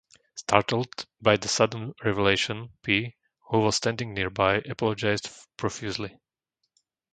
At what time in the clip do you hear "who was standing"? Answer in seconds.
3.49-4.15